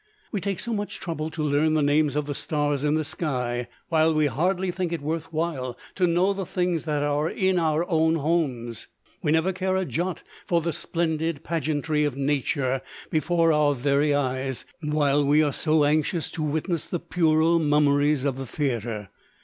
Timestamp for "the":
1.75-1.83, 2.25-2.33, 2.95-3.03, 6.33-6.43, 10.59-10.73, 16.87-16.99, 18.37-18.47